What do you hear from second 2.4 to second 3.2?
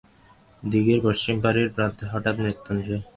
Mrityunjay থমকিয়া দাঁড়াইল।